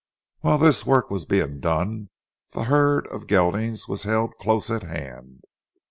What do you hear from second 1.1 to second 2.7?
was being done, the